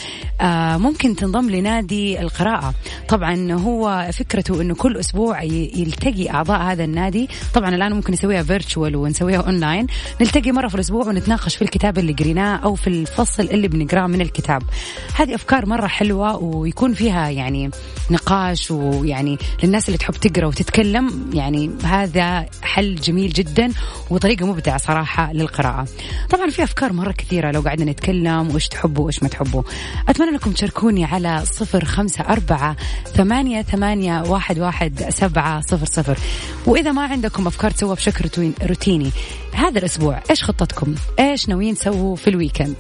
[0.42, 2.74] آه ممكن تنضم لنادي القراءة.
[3.08, 7.30] طبعا هو فكرته أنه كل أسبوع يلتقي أعضاء هذا النادي.
[7.54, 9.88] طبعا الآن ممكن نسويها virtual ونسويها أونلاين
[10.22, 14.22] نلتقي مرة في الأسبوع ونتناقش في الكتاب اللي قريناه أو في الفصل اللي بنقراه من
[14.22, 14.64] الكتاب.
[15.16, 17.72] هذه أفكار مرة حلوة ويكون فيها يعني
[18.12, 21.30] نقاش ويعني للناس اللي تحب تقرأ وتتكلم.
[21.34, 23.72] يعني هذا حل جميل جدا
[24.10, 25.88] وطريقة مبدعة صراحة للقراءة.
[26.30, 29.64] طبعا في أفكار مرة كثيرة لو قعدنا نتكلم وإيش تحبوا وإيش ما تحبوا.
[30.10, 32.76] أتمنى أنكم تشاركوني على صفر خمسة أربعة
[33.16, 36.18] ثمانية, ثمانية واحد, واحد سبعة صفر صفر.
[36.66, 38.30] وإذا ما عندكم أفكار تسوى بشكل
[38.64, 39.12] روتيني
[39.54, 42.76] هذا الأسبوع إيش خطتكم؟ إيش ناويين تسووا في ال weekend؟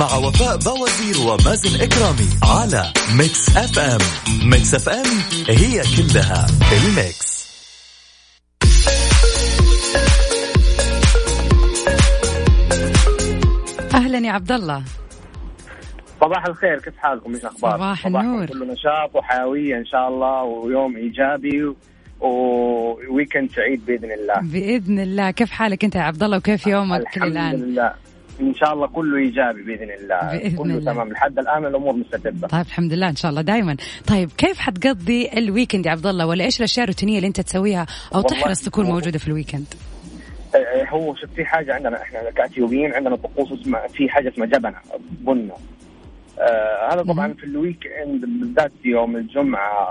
[0.00, 3.98] مع وفاء بوازير ومازن إكرامي على Mix FM.
[4.50, 5.06] Mix FM
[5.48, 7.34] هي كلها ال Mix.
[13.94, 14.82] أهلا يا عبد الله.
[16.20, 18.46] صباح الخير كيف حالكم؟ إيش أخباركم؟ صباح النور.
[18.46, 21.74] كله نشاط وحيوية إن شاء الله ويوم إيجابي
[22.20, 24.40] و weekend سعيد بإذن الله.
[24.40, 25.30] بإذن الله.
[25.30, 27.94] كيف حالك أنت يا عبد الله؟ وكيف يومك الحمد الآن؟ لله.
[28.40, 30.38] إن شاء الله كله إيجابي بإذن الله.
[30.38, 30.92] بإذن كله الله.
[30.92, 31.08] تمام.
[31.08, 32.48] لحد الآن الأمور مستتبة.
[32.48, 33.08] طيب الحمد لله.
[33.08, 33.76] إن شاء الله دائما
[34.06, 37.86] طيب كيف حتقضي ال weekend يا عبد الله؟ ولا إيش الأشياء الروتينية اللي أنت تسويها
[38.14, 39.66] أو تحرص تكون موجودة في ال weekend؟
[40.54, 44.46] إيه، إيه، هو شوف في حاجة عندنا إحنا كاثيوبيين عندنا طقوس اسمها في حاجة اسمها
[44.46, 44.76] جبنة
[45.20, 45.54] بنة.
[46.38, 49.88] آه هذا طبعا في ال weekend بالذات يوم الجمعة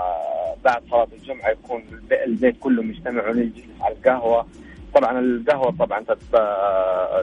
[0.64, 1.82] بعد صلاة الجمعة يكون
[2.26, 4.46] البيت كله مجتمع ونجلس على القهوة.
[4.94, 6.04] طبعا القهوة طبعا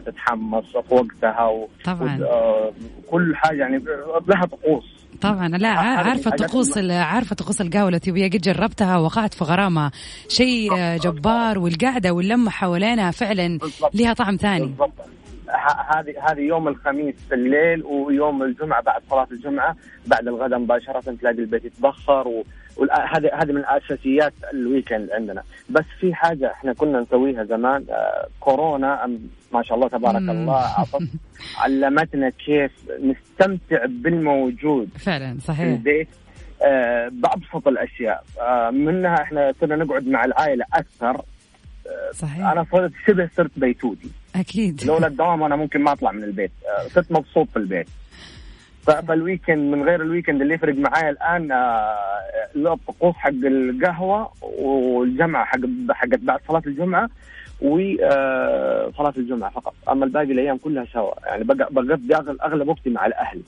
[0.05, 1.67] تتحمص في وقتها و...
[1.85, 2.19] طبعا.
[3.07, 3.77] وكل حاجة يعني
[4.27, 4.83] لها طقوس.
[5.21, 5.47] طبعا.
[5.47, 9.91] لا عارفة طقوس عارفة طقوس القهوة الاثيوبيه قد جربتها وقعت في غرامه.
[10.27, 13.59] شيء جبار والقعدة واللمة حوالينها فعلا
[13.93, 14.75] لها طعم ثاني.
[15.95, 19.75] هذه هذه يوم الخميس في الليل ويوم الجمعة بعد صلاة الجمعة.
[20.07, 22.43] بعد الغداء مباشرة تلاقي البيت يتبخر
[22.77, 25.43] وهذه هذه من اساسيات الويكند عندنا.
[25.69, 29.17] بس في حاجة إحنا كنا نسويها زمان آه كورونا
[29.53, 30.17] ما شاء الله تبارك.
[30.29, 30.65] الله
[31.63, 32.71] علمتنا كيف
[33.03, 35.57] نستمتع بالموجود فعلا صحيح.
[35.65, 36.07] في البيت
[36.63, 38.23] آه بأبسط الأشياء.
[38.41, 41.21] آه منها إحنا كنا نقعد مع العائلة أكثر.
[42.13, 42.45] صحيح.
[42.47, 44.83] أنا صرت شبه صرت بيتوتي أكيد.
[44.85, 46.51] لولا الدوام أنا ممكن ما أطلع من البيت.
[46.87, 47.87] صرت مبسوط في البيت.
[48.81, 51.95] ف- فال weekend من غير ال weekend اللي يفرق معايا الآن آه،
[52.55, 55.59] الطقوس حق القهوة والجمعة حق
[55.91, 57.09] حقت بعد صلاة الجمعة
[57.61, 59.73] وصلاه الجمعة فقط.
[59.91, 61.11] أما الباقي الأيام كلها سوا.
[61.27, 63.41] يعني بق- بقضي أغلب وقتي مع الأهل.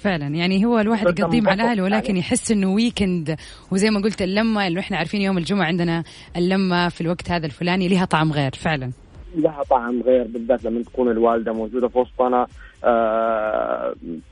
[0.00, 0.26] فعلا.
[0.26, 2.18] يعني هو الواحد يقضيه مع الأهل ولكن يعني.
[2.18, 3.36] يحس إنه ويكند
[3.72, 6.02] وزي ما قلت اللمة اللي إحنا عارفين يوم الجمعة عندنا
[6.36, 8.90] اللمة في الوقت هذا الفلاني لها طعم غير فعلا.
[9.36, 12.36] لها طعم غير بالذات لما تكون الوالدة موجودة في وسطنا.
[12.42, 12.46] آه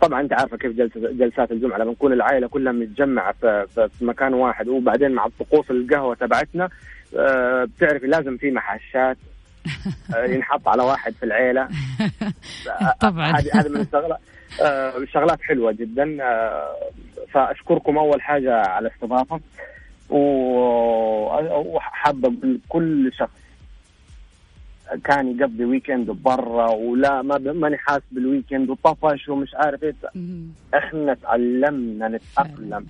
[0.00, 5.10] طبعا أنت عارفة كيف جلسات الجمعة لما نكون العائلة كلها متجمعة في, مكان واحد وبعدين
[5.12, 6.68] مع طقوس القهوة تبعتنا
[7.18, 9.16] آه بتعرفي لازم في محشات
[10.16, 11.68] آه ينحط على واحد في العيلة.
[12.68, 13.30] آه، طبعاً.
[13.30, 14.18] هذه هذه من الشغلات.
[14.62, 16.16] آه شغلات حلوة جدا.
[16.22, 16.74] آه
[17.32, 19.40] فأشكركم أول حاجة على الاستضافه
[20.10, 23.30] و- وحابه أقول كل شخص
[25.04, 29.94] كان يقضي weekend برا ولا ما ماني حاس بال weekend وطفش ومش عارف إيه.
[30.74, 32.86] إحنا تعلمنا نتأقلم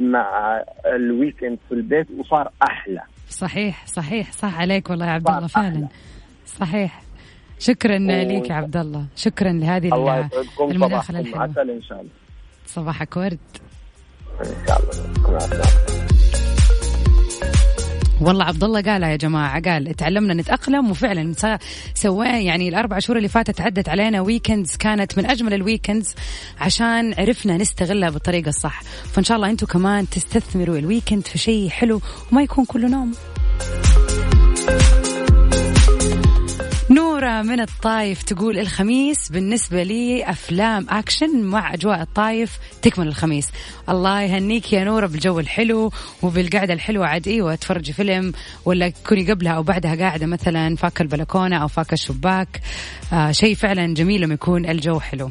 [0.00, 3.02] مع ال weekend في البيت وصار أحلى.
[3.28, 5.88] صحيح صحيح صح عليك والله يا عبد الله فعلا.
[6.46, 7.02] صحيح.
[7.58, 7.98] شكرا و-
[8.28, 10.28] ليك يا عبد الله شكرا لهذه الله
[10.60, 12.10] المداخله الحلوه عسل إن شاء الله.
[12.66, 13.38] صباحك ورد.
[14.40, 16.15] إن شاء الله.
[18.20, 21.34] والله عبد الله قالها يا جماعة قال تعلمنا نتأقلم وفعلا
[21.94, 26.14] سواه يعني الأربع شهور اللي فاتت عدت علينا weekends كانت من أجمل ال weekends
[26.60, 28.82] عشان عرفنا نستغلها بالطريقة الصح.
[29.12, 32.00] فإن شاء الله أنتم كمان تستثمروا ال weekend في شيء حلو
[32.32, 33.12] وما يكون كله نوم.
[37.16, 43.48] نورة من الطايف تقول الخميس بالنسبة لي أفلام أكشن مع أجواء الطايف تكمل الخميس.
[43.88, 45.92] الله يهنيك يا نورة بالجو الحلو
[46.22, 48.32] وبالقعدة الحلوة عاد إيوة تفرجي فيلم
[48.64, 52.60] ولا تكوني قبلها أو بعدها قاعدة مثلا فاك البلكونة أو فاك الشباك.
[53.12, 55.30] آه شيء فعلا جميل لما يكون الجو حلو.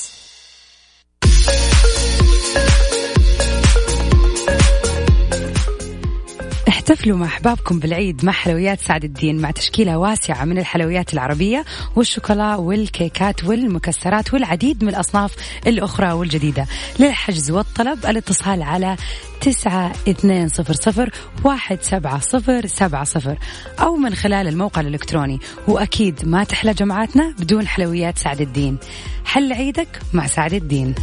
[6.91, 11.65] احتفلوا مع أحبابكم بالعيد مع حلويات سعد الدين مع تشكيلة واسعة من الحلويات العربية
[11.95, 15.35] والشوكولا والكيكات والمكسرات والعديد من الأصناف
[15.67, 16.65] الأخرى والجديدة.
[16.99, 18.95] للحجز والطلب الاتصال على
[19.41, 21.09] تسعة اثنين صفر صفر
[21.43, 23.37] واحد سبعة صفر سبعة صفر
[23.79, 25.39] أو من خلال الموقع الإلكتروني.
[25.67, 28.77] وأكيد ما تحلى جمعاتنا بدون حلويات سعد الدين.
[29.25, 30.95] حل عيدك مع سعد الدين.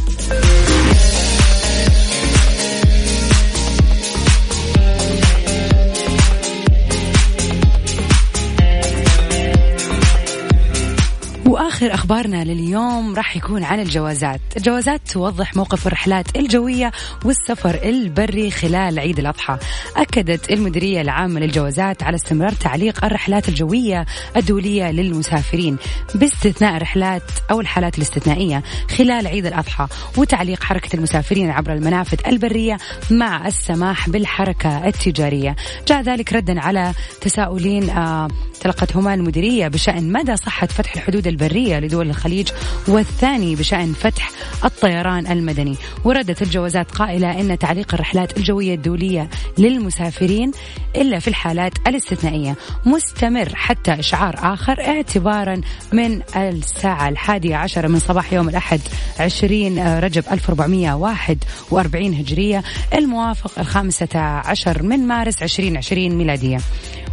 [11.69, 16.91] واخر أخبارنا لليوم راح يكون عن الجوازات، الجوازات توضح موقف الرحلات الجوية
[17.25, 19.57] والسفر البري خلال عيد الأضحى.
[19.97, 24.05] أكدت المديرية العامة للجوازات على استمرار تعليق الرحلات الجوية
[24.37, 25.77] الدولية للمسافرين
[26.15, 28.63] باستثناء الرحلات أو الحالات الاستثنائية
[28.97, 32.77] خلال عيد الأضحى وتعليق حركة المسافرين عبر المنافذ البرية
[33.11, 35.55] مع السماح بالحركة التجارية.
[35.87, 38.27] جاء ذلك ردا على تساؤلين آه
[38.61, 42.49] تلقتهما المديرية بشأن مدى صحة فتح الحدود البرية لدول الخليج
[42.87, 44.31] والثاني بشأن فتح
[44.65, 45.75] الطيران المدني.
[46.03, 50.51] وردت الجوازات قائلة إن تعليق الرحلات الجوية الدولية للمسافرين
[50.95, 52.55] إلا في الحالات الاستثنائية.
[52.85, 55.61] مستمر حتى اشعار آخر اعتبارا
[55.93, 58.79] من الساعة الحادية عشر من صباح يوم الأحد
[59.19, 66.57] 20 رجب 1441 هجرية الموافق الخامسة عشر من مارس 2020 ميلادية.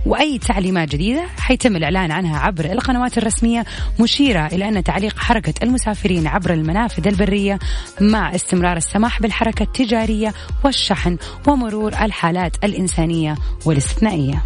[0.07, 3.65] وأي تعليمات جديدة حيتم الإعلان عنها عبر القنوات الرسمية
[4.01, 7.59] مشيرة إلى أن تعليق حركة المسافرين عبر المنافذ البرية
[8.01, 10.35] مع استمرار السماح بالحركة التجارية
[10.65, 13.35] والشحن ومرور الحالات الإنسانية
[13.65, 14.43] والاستثنائية.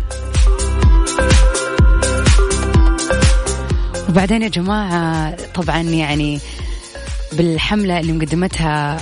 [4.08, 6.38] وبعدين يا جماعة طبعا يعني
[7.32, 9.00] بالحملة اللي مقدمتها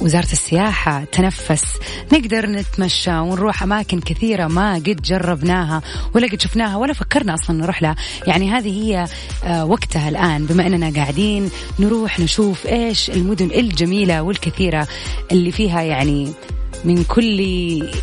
[0.00, 1.64] وزارة السياحة تنفس.
[2.12, 5.82] نقدر نتمشى ونروح أماكن كثيرة ما قد جربناها
[6.14, 7.96] ولا قد شفناها ولا فكرنا أصلا نروح لها.
[8.26, 9.06] يعني هذه هي
[9.44, 10.46] آه، وقتها الآن.
[10.46, 14.88] بما أننا قاعدين نروح نشوف إيش المدن الجميلة والكثيرة
[15.32, 16.32] اللي فيها يعني
[16.84, 17.38] من كل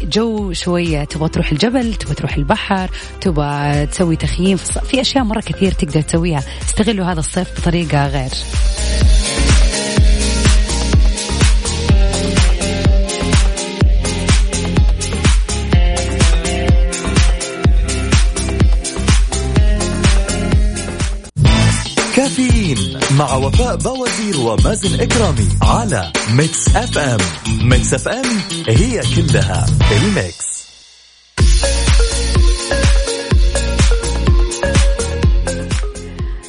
[0.03, 1.03] جو شوية.
[1.03, 2.89] تبغى تروح الجبل تبغى تروح البحر
[3.21, 6.43] تبغى تسوي تخييم في في أشياء مرة كثير تقدر تسويها.
[6.67, 8.31] استغلوا هذا الصيف بطريقة غير.
[23.11, 27.17] مع وفاء بوازير ومازن إكرامي على Mix FM.
[27.61, 28.25] Mix FM
[28.67, 30.53] هي كلها ال mix.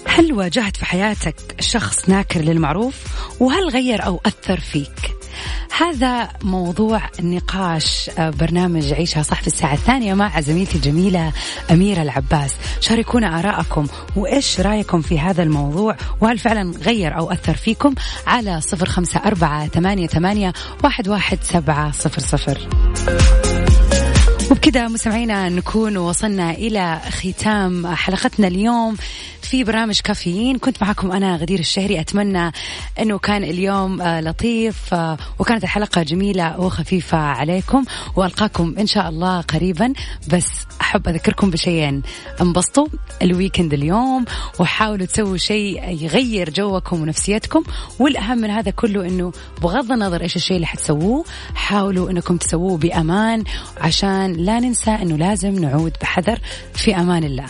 [0.06, 2.94] هل واجهت في حياتك شخص ناكر للمعروف
[3.40, 5.13] وهل غير أو أثر فيك؟
[5.80, 11.32] هذا موضوع نقاش آه، برنامج عيشها صح في الساعة الثانية مع زميلتي الجميلة
[11.70, 12.54] أميرة العباس.
[12.80, 13.86] شاركونا آراءكم
[14.16, 17.94] وإيش رأيكم في هذا الموضوع؟ وهل فعلا غير أو أثر فيكم؟
[18.26, 20.52] على صفر خمسة أربعة ثمانية, ثمانية
[20.84, 22.68] واحد, واحد سبعة صفر صفر.
[24.54, 28.96] وبكذا مستمعينا نكون وصلنا إلى ختام حلقتنا اليوم
[29.42, 30.58] في برنامج كافيين.
[30.58, 32.00] كنت معكم أنا غدير الشهري.
[32.00, 32.52] أتمنى
[33.00, 37.84] أنه كان اليوم آه، لطيف آه، وكانت الحلقة جميلة وخفيفة عليكم.
[38.16, 39.92] وألقاكم إن شاء الله قريبا.
[40.28, 40.50] بس
[40.80, 42.02] أحب أذكركم بشيئين
[42.40, 42.86] انبسطوا
[43.22, 44.24] الويكند اليوم
[44.60, 47.64] وحاولوا تسووا شيء يغير جوكم ونفسيتكم.
[47.98, 49.32] والأهم من هذا كله أنه
[49.62, 51.24] بغض النظر إيش الشيء اللي حتسووه
[51.54, 53.44] حاولوا أنكم تسووه بأمان
[53.80, 56.38] عشان لا ننسى أنه لازم نعود بحذر
[56.74, 57.46] في أمان الله.